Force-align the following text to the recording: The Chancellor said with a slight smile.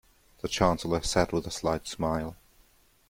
The 0.41 0.47
Chancellor 0.47 1.03
said 1.03 1.31
with 1.31 1.45
a 1.45 1.51
slight 1.51 1.85
smile. 1.85 2.35